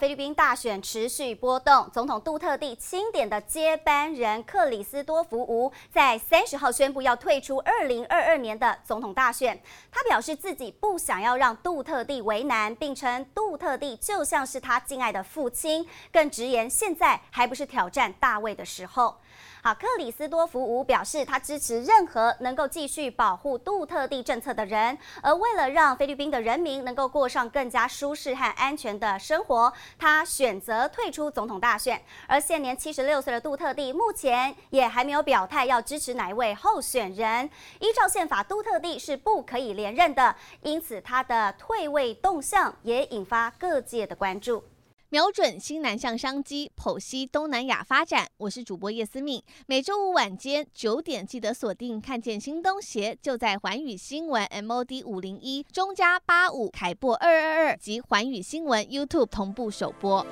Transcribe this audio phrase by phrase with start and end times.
[0.00, 9.60] 菲律宾大选持续波动，总统杜特地钦点的接班人克里斯多福吴在三十号宣布要退出二零二二年的总统大选。
[9.92, 19.18] 他表示自己不想要让杜特地为难，并称杜特地就像是他敬爱的父亲，更直言现在还不是挑战大位的时候。
[19.62, 24.96] 好，克里斯多福吴表示，他支持任何能够继续保护杜特地政策的人。
[25.20, 32.02] 而为了让菲律宾的人民能够过上更加舒适和安全的生活，他选择退出总统大选。
[32.26, 37.48] 而现年七十六岁的杜特地，目前也还没有表态要支持哪一位候选人。
[37.78, 44.64] 依照宪法，杜特地是不可以连任的，因此他的退位动向也引发各界的关注。
[45.12, 48.28] 瞄准新南向商机，剖析东南亚发展。
[48.36, 52.00] 我是主播叶思敏，每周五晚间九点记得锁定。
[52.00, 60.24] 看见新东协就在环宇新闻 MOD 五零一中加八五凯播二二二及环宇新闻 YouTube 同步首播。